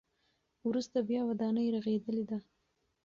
وروسته 0.67 0.97
بیا 1.09 1.21
ودانۍ 1.29 1.67
رغېدلې 1.75 2.23
ده. 2.29 2.39